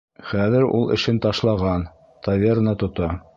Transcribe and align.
Хәҙер 0.27 0.63
ул 0.77 0.87
эшен 0.95 1.19
ташлаған, 1.27 1.85
таверна 2.29 2.75
тота. 2.85 3.13